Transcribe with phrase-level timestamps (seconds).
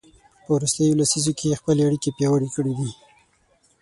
[0.43, 2.91] په وروستیو لسیزو کې یې خپلې اړیکې پیاوړې کړي دي.